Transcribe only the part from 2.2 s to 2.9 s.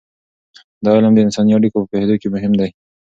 کې مهم دی.